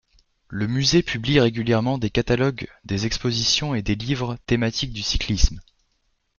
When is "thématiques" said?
4.47-4.93